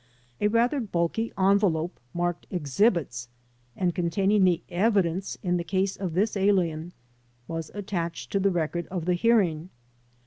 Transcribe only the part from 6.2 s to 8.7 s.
alien was attached to the